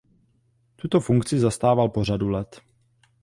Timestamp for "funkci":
0.99-1.39